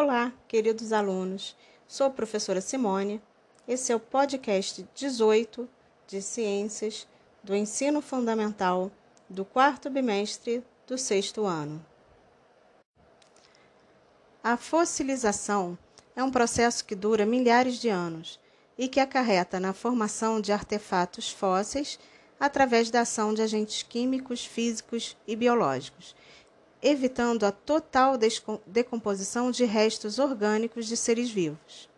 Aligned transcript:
Olá, 0.00 0.32
queridos 0.46 0.92
alunos. 0.92 1.56
Sou 1.88 2.06
a 2.06 2.10
professora 2.10 2.60
Simone. 2.60 3.20
Esse 3.66 3.90
é 3.90 3.96
o 3.96 3.98
podcast 3.98 4.88
18 4.94 5.68
de 6.06 6.22
Ciências 6.22 7.04
do 7.42 7.52
Ensino 7.52 8.00
Fundamental 8.00 8.92
do 9.28 9.44
quarto 9.44 9.90
bimestre 9.90 10.62
do 10.86 10.96
sexto 10.96 11.44
ano. 11.44 11.84
A 14.40 14.56
fossilização 14.56 15.76
é 16.14 16.22
um 16.22 16.30
processo 16.30 16.84
que 16.84 16.94
dura 16.94 17.26
milhares 17.26 17.80
de 17.80 17.88
anos 17.88 18.38
e 18.78 18.86
que 18.86 19.00
acarreta 19.00 19.58
na 19.58 19.72
formação 19.72 20.40
de 20.40 20.52
artefatos 20.52 21.28
fósseis 21.28 21.98
através 22.38 22.88
da 22.88 23.00
ação 23.00 23.34
de 23.34 23.42
agentes 23.42 23.82
químicos, 23.82 24.44
físicos 24.44 25.16
e 25.26 25.34
biológicos, 25.34 26.14
evitando 26.82 27.44
a 27.44 27.52
total 27.52 28.14
decomposição 28.66 29.50
de 29.50 29.64
restos 29.64 30.18
orgânicos 30.18 30.86
de 30.86 30.96
seres 30.96 31.30
vivos. 31.30 31.88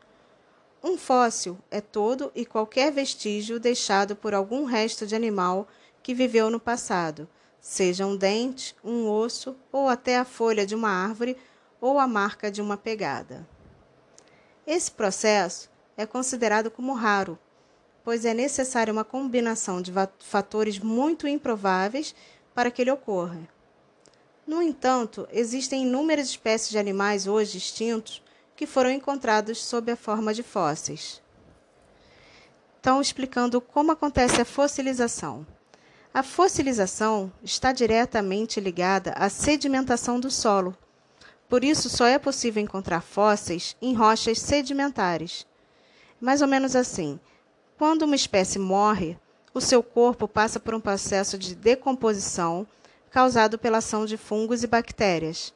Um 0.82 0.96
fóssil 0.96 1.58
é 1.70 1.80
todo 1.80 2.32
e 2.34 2.46
qualquer 2.46 2.90
vestígio 2.90 3.60
deixado 3.60 4.16
por 4.16 4.32
algum 4.32 4.64
resto 4.64 5.06
de 5.06 5.14
animal 5.14 5.68
que 6.02 6.14
viveu 6.14 6.48
no 6.48 6.58
passado, 6.58 7.28
seja 7.60 8.06
um 8.06 8.16
dente, 8.16 8.74
um 8.82 9.06
osso 9.08 9.54
ou 9.70 9.88
até 9.88 10.16
a 10.16 10.24
folha 10.24 10.64
de 10.64 10.74
uma 10.74 10.88
árvore 10.88 11.36
ou 11.80 11.98
a 11.98 12.06
marca 12.06 12.50
de 12.50 12.62
uma 12.62 12.78
pegada. 12.78 13.46
Esse 14.66 14.90
processo 14.90 15.70
é 15.96 16.06
considerado 16.06 16.70
como 16.70 16.94
raro, 16.94 17.38
pois 18.02 18.24
é 18.24 18.32
necessária 18.32 18.92
uma 18.92 19.04
combinação 19.04 19.82
de 19.82 19.92
fatores 20.18 20.78
muito 20.78 21.28
improváveis 21.28 22.14
para 22.54 22.70
que 22.70 22.80
ele 22.80 22.90
ocorra. 22.90 23.40
No 24.50 24.60
entanto, 24.60 25.28
existem 25.30 25.82
inúmeras 25.82 26.30
espécies 26.30 26.70
de 26.70 26.76
animais 26.76 27.28
hoje 27.28 27.56
extintos 27.56 28.20
que 28.56 28.66
foram 28.66 28.90
encontrados 28.90 29.62
sob 29.62 29.92
a 29.92 29.96
forma 29.96 30.34
de 30.34 30.42
fósseis. 30.42 31.22
Então, 32.80 33.00
explicando 33.00 33.60
como 33.60 33.92
acontece 33.92 34.40
a 34.40 34.44
fossilização. 34.44 35.46
A 36.12 36.24
fossilização 36.24 37.32
está 37.44 37.70
diretamente 37.70 38.58
ligada 38.58 39.12
à 39.12 39.28
sedimentação 39.28 40.18
do 40.18 40.32
solo. 40.32 40.76
Por 41.48 41.62
isso, 41.62 41.88
só 41.88 42.06
é 42.06 42.18
possível 42.18 42.60
encontrar 42.60 43.02
fósseis 43.02 43.76
em 43.80 43.94
rochas 43.94 44.40
sedimentares. 44.40 45.46
Mais 46.20 46.42
ou 46.42 46.48
menos 46.48 46.74
assim: 46.74 47.20
quando 47.78 48.02
uma 48.02 48.16
espécie 48.16 48.58
morre, 48.58 49.16
o 49.54 49.60
seu 49.60 49.80
corpo 49.80 50.26
passa 50.26 50.58
por 50.58 50.74
um 50.74 50.80
processo 50.80 51.38
de 51.38 51.54
decomposição 51.54 52.66
causado 53.10 53.58
pela 53.58 53.78
ação 53.78 54.06
de 54.06 54.16
fungos 54.16 54.62
e 54.62 54.66
bactérias. 54.66 55.52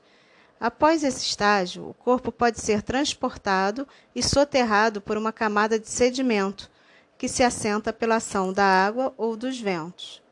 Após 0.60 1.04
esse 1.04 1.24
estágio, 1.24 1.88
o 1.88 1.94
corpo 1.94 2.32
pode 2.32 2.60
ser 2.60 2.82
transportado 2.82 3.86
e 4.14 4.22
soterrado 4.22 5.00
por 5.00 5.16
uma 5.16 5.32
camada 5.32 5.78
de 5.78 5.88
sedimento, 5.88 6.70
que 7.18 7.28
se 7.28 7.42
assenta 7.42 7.92
pela 7.92 8.16
ação 8.16 8.52
da 8.52 8.64
água 8.64 9.14
ou 9.16 9.36
dos 9.36 9.60
ventos. 9.60 10.22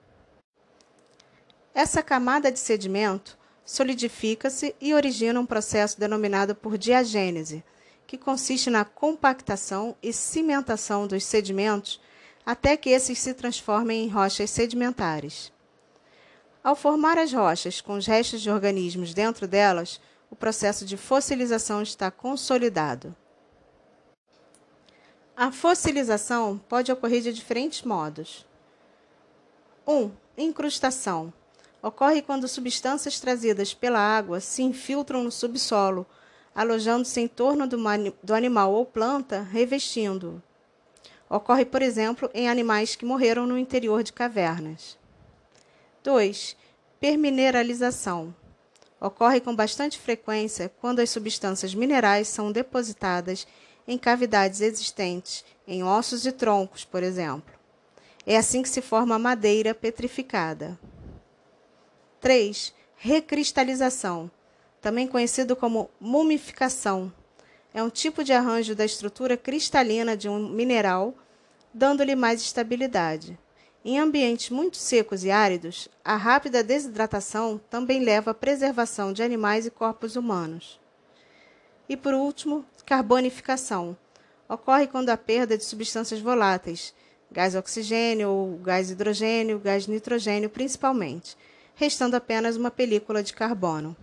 Essa 1.75 2.03
camada 2.03 2.51
de 2.51 2.59
sedimento 2.59 3.39
solidifica-se 3.65 4.75
e 4.81 4.93
origina 4.95 5.41
um 5.41 5.47
processo 5.47 5.99
denominado 5.99 6.55
por 6.55 6.77
diagênese, 6.77 7.65
que 8.07 8.19
consiste 8.19 8.69
na 8.69 8.85
compactação 8.85 9.97
e 10.03 10.13
cimentação 10.13 11.07
dos 11.07 11.25
sedimentos 11.25 12.01
até 12.45 12.77
que 12.77 12.91
esses 12.91 13.19
se 13.19 13.33
transformem 13.33 14.05
em 14.05 14.09
rochas 14.09 14.51
sedimentares. 14.51 15.53
Ao 16.63 16.77
formar 16.77 17.19
as 17.19 17.33
rochas 17.33 17.81
com 17.81 17.95
os 17.95 18.07
restos 18.07 18.41
de 18.41 18.49
organismos 18.49 19.13
dentro 19.13 19.49
delas, 19.49 20.01
o 20.31 20.37
processo 20.37 20.85
de 20.85 20.97
fossilização 20.97 21.83
está 21.83 22.11
consolidado. 22.11 23.15
A 25.37 25.51
fossilização 25.51 26.61
pode 26.69 26.93
ocorrer 26.93 27.21
de 27.21 27.33
diferentes 27.33 27.83
modos. 27.83 28.47
1. 29.87 29.93
Um, 29.93 30.11
incrustação 30.39 31.33
ocorre 31.83 32.23
quando 32.23 32.47
substâncias 32.47 33.19
trazidas 33.19 33.75
pela 33.75 33.99
água 33.99 34.39
se 34.39 34.63
infiltram 34.63 35.25
no 35.25 35.33
subsolo, 35.33 36.07
alojando-se 36.55 37.21
em 37.21 37.27
torno 37.27 37.67
do, 37.67 37.77
do 38.23 38.35
animal 38.35 38.73
ou 38.73 38.87
planta, 38.87 39.43
revestindo-o. 39.43 40.41
Ocorre, 41.29 41.65
por 41.65 41.83
exemplo, 41.83 42.31
em 42.33 42.49
animais 42.49 42.95
que 42.95 43.05
morreram 43.05 43.47
no 43.47 43.59
interior 43.59 44.05
de 44.05 44.13
cavernas. 44.13 44.97
2. 46.03 46.57
Permineralização. 46.99 48.35
Ocorre 49.01 49.41
com 49.41 49.55
bastante 49.55 50.01
frequência 50.01 50.69
quando 50.81 50.99
as 50.99 51.11
substâncias 51.11 51.75
minerais 51.75 52.27
são 52.27 52.51
depositadas 52.51 53.47
em 53.87 53.97
cavidades 53.97 54.61
existentes, 54.61 55.45
em 55.67 55.85
ossos 55.85 56.27
e 56.27 56.33
troncos, 56.33 56.85
por 56.85 57.05
exemplo. 57.05 57.55
É 58.27 58.37
assim 58.37 58.63
que 58.63 58.69
se 58.69 58.83
forma 58.83 59.15
a 59.15 59.19
madeira 59.19 59.75
petrificada. 59.75 60.77
3. 62.21 62.75
Recristalização, 62.97 64.31
também 64.81 65.07
conhecido 65.07 65.55
como 65.55 65.89
mumificação. 66.01 67.13
É 67.73 67.83
um 67.83 67.91
tipo 67.91 68.25
de 68.25 68.33
arranjo 68.33 68.75
da 68.75 68.85
estrutura 68.85 69.37
cristalina 69.37 70.17
de 70.17 70.29
um 70.29 70.49
mineral, 70.49 71.15
dando-lhe 71.73 72.17
mais 72.17 72.41
estabilidade. 72.41 73.39
Em 73.85 73.99
ambientes 73.99 74.51
muito 74.51 74.77
secos 74.77 75.25
e 75.25 75.31
áridos, 75.31 75.89
a 76.05 76.15
rápida 76.15 76.63
desidratação 76.63 77.61
também 77.69 78.05
leva 78.05 78.31
à 78.31 78.35
preservação 78.35 79.13
de 79.13 79.25
animais 79.25 79.67
e 79.67 79.71
corpos 79.71 80.15
humanos. 80.15 80.79
E 81.89 81.97
por 81.97 82.15
último, 82.15 82.65
carbonificação. 82.87 83.97
Ocorre 84.49 84.87
quando 84.87 85.11
a 85.11 85.17
perda 85.17 85.59
de 85.59 85.65
substâncias 85.65 86.21
voláteis, 86.21 86.95
gás 87.31 87.57
oxigênio 87.57 88.31
ou 88.31 88.57
gás 88.59 88.89
hidrogênio, 88.89 89.59
gás 89.59 89.89
nitrogênio 89.89 90.49
principalmente, 90.49 91.37
restando 91.75 92.15
apenas 92.15 92.57
uma 92.57 92.71
película 92.71 93.21
de 93.21 93.33
carbono. 93.33 93.97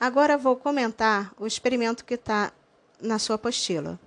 Agora 0.00 0.36
vou 0.36 0.56
comentar 0.56 1.32
o 1.38 1.46
experimento 1.46 2.04
que 2.04 2.14
está 2.14 2.52
na 3.00 3.20
sua 3.20 3.36
apostila. 3.36 3.98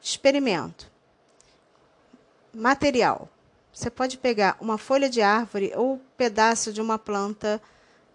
Experimento. 0.00 0.97
Material. 2.58 3.28
Você 3.72 3.88
pode 3.88 4.18
pegar 4.18 4.56
uma 4.60 4.76
folha 4.76 5.08
de 5.08 5.22
árvore 5.22 5.72
ou 5.76 5.94
um 5.94 6.00
pedaço 6.16 6.72
de 6.72 6.80
uma 6.80 6.98
planta, 6.98 7.62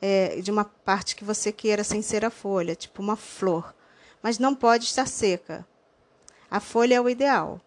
é, 0.02 0.42
de 0.42 0.52
uma 0.52 0.66
parte 0.66 1.16
que 1.16 1.24
você 1.24 1.50
queira 1.50 1.82
sem 1.82 2.02
ser 2.02 2.26
a 2.26 2.30
folha, 2.30 2.76
tipo 2.76 3.02
uma 3.02 3.16
flor. 3.16 3.74
Mas 4.22 4.38
não 4.38 4.54
pode 4.54 4.84
estar 4.84 5.08
seca. 5.08 5.66
A 6.52 6.60
folha 6.60 6.96
é 6.96 7.00
o 7.00 7.08
ideal. 7.08 7.62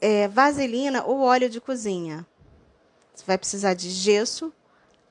É, 0.00 0.26
vaselina 0.26 1.04
ou 1.04 1.20
óleo 1.20 1.48
de 1.48 1.60
cozinha. 1.60 2.26
Você 3.14 3.24
vai 3.24 3.38
precisar 3.38 3.74
de 3.74 3.90
gesso, 3.90 4.52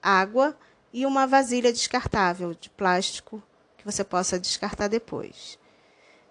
água 0.04 0.58
e 0.92 1.06
uma 1.06 1.26
vasilha 1.26 1.72
descartável 1.72 2.54
de 2.54 2.70
plástico 2.70 3.42
que 3.78 3.86
você 3.86 4.04
possa 4.04 4.38
descartar 4.38 4.90
depois. 4.90 5.58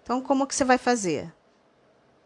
Então, 0.03 0.21
como 0.21 0.45
que 0.45 0.53
você 0.53 0.63
vai 0.63 0.77
fazer? 0.77 1.33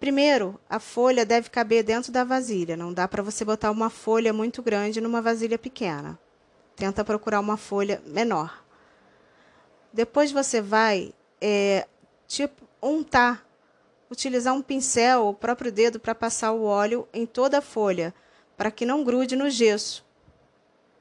Primeiro, 0.04 0.60
a 0.70 0.82
folha 0.82 1.26
deve 1.26 1.50
caber 1.50 1.82
dentro 1.82 2.12
da 2.12 2.26
vasilha. 2.26 2.76
Não 2.76 2.92
dá 2.92 3.08
para 3.08 3.24
você 3.24 3.46
botar 3.46 3.72
uma 3.72 3.90
folha 3.90 4.34
muito 4.34 4.62
grande 4.62 5.00
numa 5.00 5.22
vasilha 5.22 5.58
pequena. 5.58 6.20
Tenta 6.76 7.06
procurar 7.06 7.40
uma 7.40 7.56
folha 7.56 8.04
menor. 8.06 8.66
Depois 9.94 10.30
você 10.30 10.62
vai, 10.62 11.14
é, 11.40 11.88
tipo, 12.28 12.68
untar, 12.82 13.48
utilizar 14.12 14.54
um 14.54 14.62
pincel, 14.62 15.28
o 15.28 15.34
próprio 15.34 15.72
dedo, 15.72 16.02
para 16.02 16.14
passar 16.14 16.52
o 16.52 16.66
óleo 16.66 17.08
em 17.14 17.26
toda 17.26 17.60
a 17.60 17.62
folha, 17.62 18.14
para 18.58 18.70
que 18.70 18.86
não 18.86 19.06
grude 19.06 19.38
no 19.38 19.50
gesso. 19.50 20.06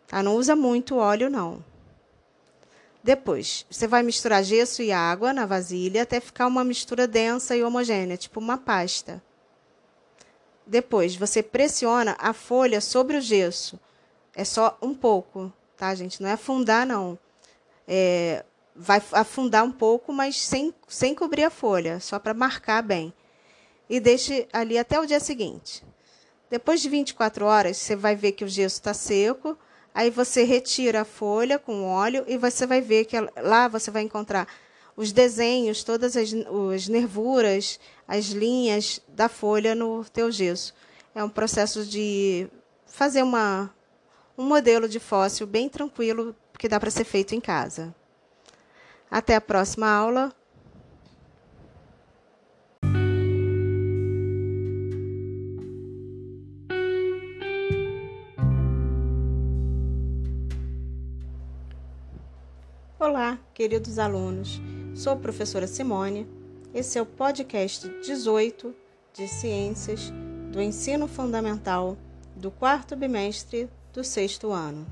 Tá? 0.07 0.23
Não 0.23 0.37
usa 0.37 0.55
muito 0.55 0.95
óleo, 0.95 1.29
não. 1.29 1.65
Depois, 3.03 3.67
você 3.69 3.89
vai 3.89 4.03
misturar 4.03 4.45
gesso 4.45 4.81
e 4.81 4.93
água 4.93 5.33
na 5.33 5.45
vasilha 5.45 6.03
até 6.03 6.21
ficar 6.21 6.47
uma 6.47 6.63
mistura 6.63 7.07
densa 7.07 7.57
e 7.57 7.65
homogênea, 7.65 8.17
tipo 8.17 8.39
uma 8.39 8.57
pasta. 8.57 9.23
Depois, 10.65 11.17
você 11.17 11.43
pressiona 11.43 12.17
a 12.19 12.33
folha 12.33 12.81
sobre 12.81 13.17
o 13.17 13.21
gesso. 13.21 13.79
É 14.35 14.45
só 14.45 14.79
um 14.81 14.95
pouco, 14.95 15.53
tá, 15.77 15.93
gente? 15.95 16.23
Não 16.23 16.29
é 16.29 16.33
afundar, 16.33 16.87
não. 16.87 17.19
É, 17.89 18.45
vai 18.75 19.03
afundar 19.13 19.65
um 19.65 19.73
pouco, 19.73 20.13
mas 20.13 20.41
sem, 20.41 20.73
sem 20.87 21.15
cobrir 21.15 21.45
a 21.45 21.51
folha, 21.51 21.99
só 21.99 22.21
para 22.21 22.33
marcar 22.33 22.83
bem. 22.83 23.13
E 23.91 23.99
deixe 23.99 24.49
ali 24.53 24.79
até 24.79 24.99
o 25.01 25.07
dia 25.07 25.21
seguinte. 25.21 25.85
Depois 26.49 26.81
de 26.81 26.89
24 26.89 27.45
horas, 27.45 27.77
você 27.77 27.97
vai 27.97 28.15
ver 28.15 28.33
que 28.33 28.45
o 28.45 28.49
gesso 28.49 28.77
está 28.77 28.95
seco. 28.95 29.59
Aí 29.95 30.11
você 30.11 30.45
retira 30.45 31.03
a 31.03 31.05
folha 31.05 31.59
com 31.59 31.85
óleo 31.85 32.25
e 32.27 32.39
você 32.39 32.67
vai 32.67 32.81
ver 32.81 33.05
que 33.05 33.17
lá 33.37 33.69
você 33.69 33.91
vai 33.91 34.03
encontrar 34.03 34.49
os 34.97 35.13
desenhos, 35.13 35.85
todas 35.85 36.17
as, 36.17 36.33
as 36.75 36.89
nervuras, 36.89 37.79
as 38.07 38.27
linhas 38.27 39.01
da 39.09 39.29
folha 39.29 39.75
no 39.75 40.05
teu 40.05 40.31
gesso. 40.31 40.75
É 41.15 41.23
um 41.23 41.29
processo 41.29 41.85
de 41.85 42.49
fazer 42.87 43.23
uma, 43.23 43.75
um 44.37 44.45
modelo 44.45 44.89
de 44.89 44.99
fóssil 44.99 45.47
bem 45.47 45.69
tranquilo 45.69 46.35
que 46.59 46.69
dá 46.69 46.79
para 46.79 46.91
ser 46.91 47.05
feito 47.05 47.35
em 47.35 47.41
casa. 47.41 47.95
Até 49.11 49.35
a 49.35 49.41
próxima 49.41 49.91
aula. 49.91 50.33
Olá, 63.05 63.37
queridos 63.53 63.99
alunos. 63.99 64.61
Sou 64.95 65.15
a 65.15 65.17
professora 65.17 65.67
Simone. 65.67 66.25
Esse 66.73 67.01
é 67.01 67.03
o 67.03 67.05
podcast 67.05 67.89
18 68.01 68.73
de 69.13 69.27
Ciências 69.27 70.13
do 70.53 70.63
Ensino 70.63 71.09
Fundamental 71.09 71.99
do 72.37 72.49
quarto 72.49 72.95
bimestre 72.95 73.69
do 73.93 74.05
sexto 74.05 74.53
ano. 74.53 74.87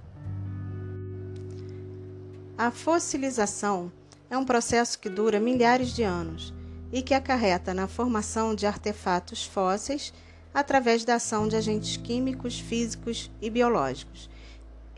A 2.59 2.73
fossilização 2.73 3.93
é 4.29 4.37
um 4.37 4.45
processo 4.45 4.99
que 4.99 5.09
dura 5.09 5.39
milhares 5.39 5.95
de 5.95 6.03
anos 6.03 6.53
e 6.91 7.03
que 7.03 7.15
acarreta 7.15 7.73
na 7.73 7.87
formação 7.87 8.57
de 8.57 8.67
artefatos 8.67 9.45
fósseis 9.45 10.13
através 10.53 11.05
da 11.05 11.15
ação 11.15 11.47
de 11.47 11.55
agentes 11.55 11.97
químicos, 11.97 12.59
físicos 12.59 13.31
e 13.41 13.49
biológicos, 13.49 14.29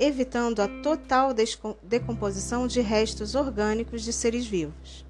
evitando 0.02 0.60
a 0.60 0.66
total 0.82 1.32
decomposição 1.80 2.66
de 2.66 2.80
restos 2.80 3.36
orgânicos 3.36 4.02
de 4.02 4.12
seres 4.12 4.44
vivos. 4.44 5.06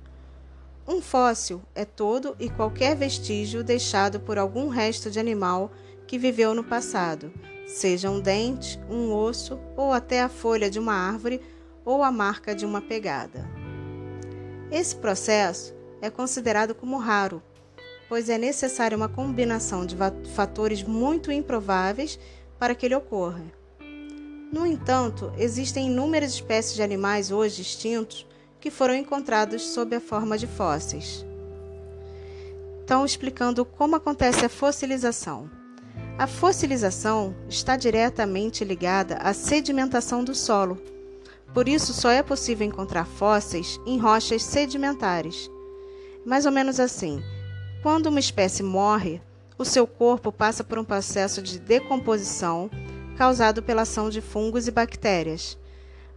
Um 0.86 1.00
fóssil 1.00 1.62
é 1.74 1.86
todo 1.86 2.36
e 2.38 2.50
qualquer 2.50 2.94
vestígio 2.94 3.64
deixado 3.64 4.20
por 4.20 4.36
algum 4.36 4.68
resto 4.68 5.10
de 5.10 5.18
animal 5.18 5.72
que 6.06 6.18
viveu 6.18 6.52
no 6.52 6.62
passado, 6.62 7.32
seja 7.66 8.10
um 8.10 8.20
dente, 8.20 8.78
um 8.90 9.14
osso 9.14 9.58
ou 9.78 9.94
até 9.94 10.20
a 10.20 10.28
folha 10.28 10.68
de 10.68 10.78
uma 10.78 10.92
árvore 10.92 11.40
ou 11.86 12.02
a 12.02 12.12
marca 12.12 12.54
de 12.54 12.66
uma 12.66 12.82
pegada. 12.82 13.48
Esse 14.70 14.94
processo 14.94 15.74
é 16.02 16.10
considerado 16.10 16.74
como 16.74 16.98
raro, 16.98 17.42
pois 18.10 18.28
é 18.28 18.36
necessária 18.36 18.96
uma 18.96 19.08
combinação 19.08 19.86
de 19.86 19.96
fatores 20.34 20.82
muito 20.82 21.32
improváveis 21.32 22.18
para 22.58 22.74
que 22.74 22.84
ele 22.84 22.94
ocorra. 22.94 23.61
No 24.52 24.66
entanto, 24.66 25.32
existem 25.38 25.86
inúmeras 25.86 26.34
espécies 26.34 26.74
de 26.74 26.82
animais 26.82 27.30
hoje 27.30 27.62
extintos 27.62 28.26
que 28.60 28.70
foram 28.70 28.94
encontrados 28.94 29.62
sob 29.68 29.96
a 29.96 30.00
forma 30.00 30.36
de 30.36 30.46
fósseis. 30.46 31.24
Então, 32.84 33.04
explicando 33.04 33.64
como 33.64 33.96
acontece 33.96 34.44
a 34.44 34.48
fossilização. 34.48 35.50
A 36.18 36.26
fossilização 36.26 37.34
está 37.48 37.76
diretamente 37.76 38.64
ligada 38.64 39.16
à 39.16 39.32
sedimentação 39.32 40.22
do 40.22 40.34
solo, 40.34 40.78
por 41.52 41.68
isso, 41.68 41.92
só 41.92 42.10
é 42.10 42.22
possível 42.22 42.66
encontrar 42.66 43.04
fósseis 43.04 43.78
em 43.84 43.98
rochas 43.98 44.42
sedimentares. 44.42 45.50
Mais 46.24 46.46
ou 46.46 46.52
menos 46.52 46.80
assim: 46.80 47.22
quando 47.82 48.06
uma 48.06 48.20
espécie 48.20 48.62
morre, 48.62 49.20
o 49.58 49.64
seu 49.64 49.86
corpo 49.86 50.32
passa 50.32 50.64
por 50.64 50.78
um 50.78 50.84
processo 50.84 51.42
de 51.42 51.58
decomposição 51.58 52.70
causado 53.16 53.62
pela 53.62 53.82
ação 53.82 54.10
de 54.10 54.20
fungos 54.20 54.66
e 54.66 54.70
bactérias. 54.70 55.58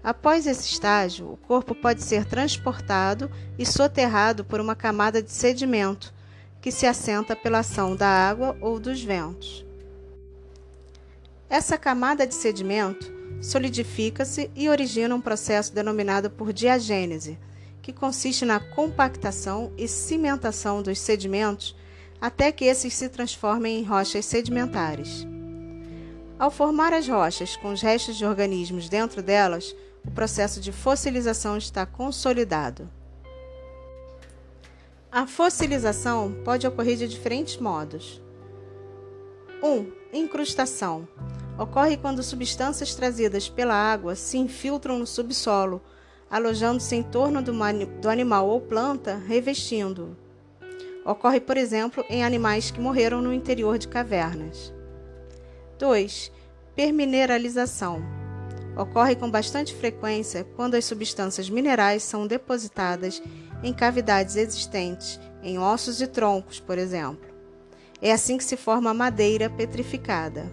Após 0.03 0.45
esse 0.45 0.67
estágio, 0.71 1.31
o 1.31 1.37
corpo 1.37 1.73
pode 1.73 2.03
ser 2.03 2.25
transportado 2.25 3.29
e 3.57 3.65
soterrado 3.65 4.45
por 4.45 4.59
uma 4.59 4.75
camada 4.75 5.21
de 5.21 5.31
sedimento, 5.31 6.13
que 6.61 6.71
se 6.71 6.85
assenta 6.85 7.35
pela 7.35 7.59
ação 7.59 7.95
da 7.95 8.07
água 8.07 8.55
ou 8.61 8.79
dos 8.79 9.03
ventos. 9.03 9.65
Essa 11.49 11.77
camada 11.77 12.25
de 12.25 12.35
sedimento 12.35 13.11
solidifica-se 13.41 14.49
e 14.55 14.69
origina 14.69 15.15
um 15.15 15.21
processo 15.21 15.73
denominado 15.73 16.29
por 16.29 16.51
diagênese, 16.51 17.37
que 17.81 17.93
consiste 17.93 18.45
na 18.45 18.59
compactação 18.59 19.71
e 19.77 19.87
cimentação 19.87 20.81
dos 20.81 20.99
sedimentos 20.99 21.75
até 22.19 22.51
que 22.51 22.65
esses 22.65 22.93
se 22.93 23.09
transformem 23.09 23.79
em 23.79 23.83
rochas 23.83 24.25
sedimentares. 24.25 25.27
Ao 26.37 26.51
formar 26.51 26.93
as 26.93 27.07
rochas 27.07 27.55
com 27.55 27.71
os 27.71 27.81
restos 27.81 28.17
de 28.17 28.25
organismos 28.25 28.89
dentro 28.89 29.23
delas, 29.23 29.75
o 30.05 30.11
processo 30.11 30.59
de 30.59 30.71
fossilização 30.71 31.57
está 31.57 31.85
consolidado. 31.85 32.89
A 35.11 35.25
fossilização 35.25 36.35
pode 36.43 36.67
ocorrer 36.67 36.97
de 36.97 37.07
diferentes 37.07 37.57
modos. 37.57 38.21
1. 39.63 39.67
Um, 39.67 39.91
incrustação 40.13 41.07
Ocorre 41.57 41.95
quando 41.95 42.21
substâncias 42.21 42.93
trazidas 42.95 43.47
pela 43.47 43.73
água 43.73 44.13
se 44.13 44.37
infiltram 44.37 44.99
no 44.99 45.07
subsolo, 45.07 45.81
alojando-se 46.29 46.97
em 46.97 47.01
torno 47.03 47.41
do, 47.41 47.53
do 48.01 48.09
animal 48.09 48.49
ou 48.49 48.59
planta, 48.59 49.15
revestindo-o. 49.25 50.17
Ocorre, 51.09 51.39
por 51.39 51.55
exemplo, 51.55 52.03
em 52.09 52.25
animais 52.25 52.71
que 52.71 52.81
morreram 52.81 53.21
no 53.21 53.33
interior 53.33 53.77
de 53.77 53.87
cavernas. 53.87 54.74
2. 55.77 56.31
Permineralização. 56.73 58.01
Ocorre 58.77 59.15
com 59.15 59.29
bastante 59.29 59.73
frequência 59.73 60.45
quando 60.55 60.75
as 60.75 60.85
substâncias 60.85 61.49
minerais 61.49 62.03
são 62.03 62.27
depositadas 62.27 63.21
em 63.63 63.73
cavidades 63.73 64.35
existentes, 64.35 65.19
em 65.41 65.59
ossos 65.59 66.01
e 66.01 66.07
troncos, 66.07 66.59
por 66.59 66.77
exemplo. 66.77 67.25
É 68.01 68.11
assim 68.11 68.37
que 68.37 68.43
se 68.43 68.57
forma 68.57 68.89
a 68.89 68.93
madeira 68.93 69.49
petrificada. 69.49 70.51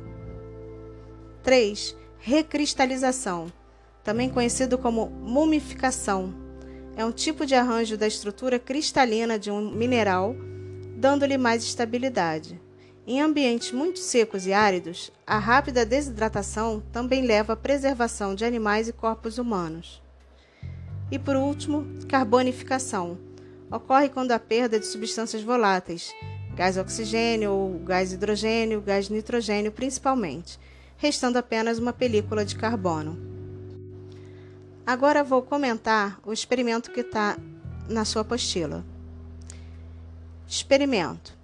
3. 1.42 1.96
Recristalização, 2.18 3.52
também 4.04 4.30
conhecido 4.30 4.78
como 4.78 5.06
mumificação. 5.06 6.32
É 6.96 7.04
um 7.04 7.10
tipo 7.10 7.44
de 7.44 7.54
arranjo 7.54 7.96
da 7.96 8.06
estrutura 8.06 8.58
cristalina 8.58 9.38
de 9.38 9.50
um 9.50 9.70
mineral, 9.70 10.36
dando-lhe 10.96 11.36
mais 11.36 11.64
estabilidade. 11.64 12.61
Em 13.04 13.20
ambientes 13.20 13.72
muito 13.72 13.98
secos 13.98 14.46
e 14.46 14.52
áridos, 14.52 15.10
a 15.26 15.36
rápida 15.36 15.84
desidratação 15.84 16.80
também 16.92 17.26
leva 17.26 17.54
à 17.54 17.56
preservação 17.56 18.32
de 18.32 18.44
animais 18.44 18.86
e 18.86 18.92
corpos 18.92 19.38
humanos. 19.38 20.00
E 21.10 21.18
por 21.18 21.34
último, 21.34 21.84
carbonificação. 22.08 23.18
Ocorre 23.68 24.08
quando 24.08 24.30
há 24.30 24.38
perda 24.38 24.78
de 24.78 24.86
substâncias 24.86 25.42
voláteis, 25.42 26.14
gás 26.54 26.76
oxigênio 26.76 27.50
ou 27.50 27.78
gás 27.80 28.12
hidrogênio, 28.12 28.80
gás 28.80 29.08
nitrogênio 29.08 29.72
principalmente, 29.72 30.56
restando 30.96 31.38
apenas 31.38 31.80
uma 31.80 31.92
película 31.92 32.44
de 32.44 32.54
carbono. 32.54 33.18
Agora 34.86 35.24
vou 35.24 35.42
comentar 35.42 36.20
o 36.24 36.32
experimento 36.32 36.92
que 36.92 37.00
está 37.00 37.36
na 37.88 38.04
sua 38.04 38.22
apostila. 38.22 38.84
Experimento. 40.46 41.41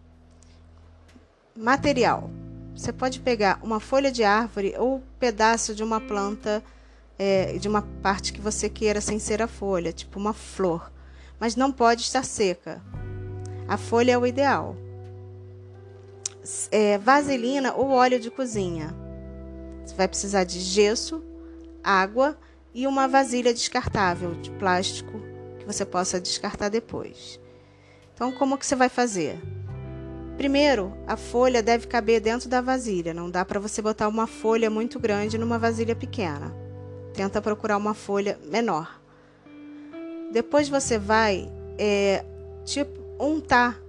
Material. 1.59 2.31
Você 2.73 2.93
pode 2.93 3.19
pegar 3.19 3.59
uma 3.65 3.81
folha 3.81 4.13
de 4.13 4.23
árvore 4.23 4.77
ou 4.79 4.99
um 4.99 5.03
pedaço 5.19 5.75
de 5.75 5.83
uma 5.83 6.01
planta, 6.01 6.63
é, 7.19 7.59
de 7.59 7.67
uma 7.67 7.83
parte 7.83 8.33
que 8.33 8.41
você 8.41 8.69
queira 8.69 9.01
sem 9.01 9.19
ser 9.19 9.43
a 9.43 9.49
folha, 9.49 9.93
tipo 9.93 10.21
uma 10.21 10.33
flor, 10.33 10.89
mas 11.41 11.57
não 11.57 11.73
pode 11.73 12.03
estar 12.03 12.25
seca. 12.25 12.81
A 13.67 13.77
folha 13.77 14.13
é 14.13 14.19
o 14.19 14.25
ideal. 14.25 14.77
É, 16.71 16.97
vaselina 16.97 17.75
ou 17.75 17.91
óleo 17.91 18.21
de 18.21 18.31
cozinha. 18.31 18.95
Você 19.85 19.97
vai 19.97 20.07
precisar 20.07 20.45
de 20.45 20.61
gesso, 20.61 21.21
água 21.83 22.39
e 22.73 22.87
uma 22.87 23.09
vasilha 23.09 23.53
descartável 23.53 24.33
de 24.37 24.53
plástico 24.53 25.21
que 25.59 25.67
você 25.67 25.85
possa 25.85 26.21
descartar 26.21 26.69
depois. 26.69 27.41
Então, 28.15 28.31
como 28.31 28.57
que 28.57 28.65
você 28.65 28.77
vai 28.77 28.89
fazer? 28.89 29.58
Primeiro, 30.39 30.97
a 31.05 31.17
folha 31.17 31.61
deve 31.61 31.89
caber 31.89 32.21
dentro 32.21 32.49
da 32.49 32.61
vasilha. 32.61 33.13
Não 33.13 33.29
dá 33.29 33.45
para 33.45 33.59
você 33.59 33.83
botar 33.83 34.07
uma 34.07 34.29
folha 34.29 34.71
muito 34.71 35.01
grande 35.01 35.37
numa 35.37 35.59
vasilha 35.59 35.97
pequena. 35.97 36.55
Tenta 37.13 37.43
procurar 37.43 37.77
uma 37.77 37.93
folha 37.93 38.39
menor. 38.45 39.01
Depois 40.33 40.69
você 40.69 40.97
vai 40.97 41.51
é, 41.77 42.25
tipo 42.65 43.03
untar, 43.19 43.83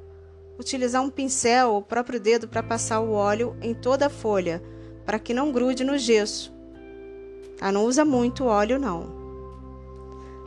utilizar 0.57 1.03
um 1.03 1.11
pincel 1.11 1.69
ou 1.69 1.77
o 1.77 1.83
próprio 1.83 2.19
dedo 2.19 2.47
para 2.47 2.63
passar 2.63 2.99
o 2.99 3.11
óleo 3.11 3.55
em 3.61 3.75
toda 3.75 4.07
a 4.07 4.09
folha 4.09 4.59
para 5.05 5.19
que 5.19 5.35
não 5.35 5.51
grude 5.51 5.83
no 5.83 5.99
gesso. 5.99 6.51
Ah, 7.61 7.71
não 7.71 7.85
usa 7.85 8.03
muito 8.03 8.45
óleo 8.45 8.79
não. 8.79 9.18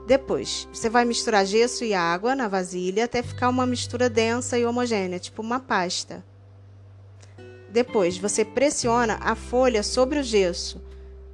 Depois, 0.06 0.68
você 0.72 0.90
vai 0.90 1.04
misturar 1.04 1.46
gesso 1.46 1.84
e 1.84 1.94
água 1.94 2.34
na 2.34 2.48
vasilha 2.48 3.04
até 3.04 3.22
ficar 3.22 3.48
uma 3.48 3.64
mistura 3.64 4.10
densa 4.10 4.58
e 4.58 4.66
homogênea, 4.66 5.18
tipo 5.18 5.40
uma 5.40 5.60
pasta. 5.60 6.24
Depois, 7.70 8.18
você 8.18 8.44
pressiona 8.44 9.18
a 9.22 9.34
folha 9.34 9.82
sobre 9.82 10.18
o 10.18 10.22
gesso. 10.22 10.82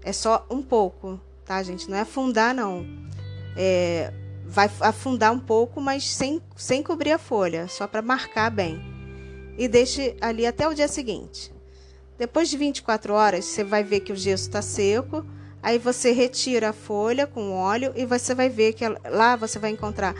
É 0.02 0.12
só 0.12 0.46
um 0.50 0.62
pouco, 0.62 1.20
tá, 1.44 1.62
gente? 1.62 1.90
Não 1.90 1.96
é 1.96 2.02
afundar, 2.02 2.54
não. 2.54 2.86
É, 3.56 4.12
vai 4.44 4.70
afundar 4.80 5.32
um 5.32 5.40
pouco, 5.40 5.80
mas 5.80 6.08
sem, 6.08 6.40
sem 6.54 6.82
cobrir 6.82 7.12
a 7.12 7.18
folha, 7.18 7.66
só 7.68 7.86
para 7.86 8.02
marcar 8.02 8.50
bem. 8.50 8.80
E 9.56 9.66
deixe 9.66 10.14
ali 10.20 10.46
até 10.46 10.68
o 10.68 10.74
dia 10.74 10.86
seguinte. 10.86 11.52
Depois 12.16 12.48
de 12.48 12.56
24 12.56 13.14
horas, 13.14 13.44
você 13.44 13.64
vai 13.64 13.82
ver 13.82 14.00
que 14.00 14.12
o 14.12 14.16
gesso 14.16 14.44
está 14.44 14.62
seco, 14.62 15.24
Aí 15.68 15.76
você 15.76 16.12
retira 16.12 16.70
a 16.70 16.72
folha 16.72 17.26
com 17.26 17.52
óleo 17.52 17.92
e 17.94 18.06
você 18.06 18.34
vai 18.34 18.48
ver 18.48 18.72
que 18.72 18.88
lá 18.88 19.36
você 19.36 19.58
vai 19.58 19.70
encontrar 19.70 20.14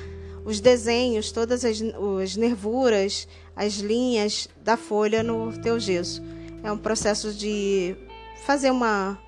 os 0.44 0.60
desenhos, 0.60 1.32
todas 1.32 1.64
as, 1.64 1.80
as 2.22 2.36
nervuras, 2.36 3.26
as 3.56 3.76
linhas 3.76 4.46
da 4.62 4.76
folha 4.76 5.22
no 5.22 5.58
teu 5.58 5.80
gesso. 5.80 6.22
É 6.62 6.70
um 6.70 6.76
processo 6.76 7.32
de 7.32 7.96
fazer 8.44 8.70
uma, 8.70 9.18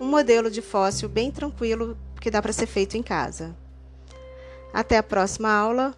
um 0.00 0.06
modelo 0.06 0.50
de 0.50 0.60
fóssil 0.60 1.08
bem 1.08 1.30
tranquilo 1.30 1.96
que 2.20 2.28
dá 2.28 2.42
para 2.42 2.52
ser 2.52 2.66
feito 2.66 2.96
em 2.96 3.02
casa. 3.02 3.56
Até 4.74 4.98
a 4.98 5.02
próxima 5.04 5.48
aula. 5.48 5.94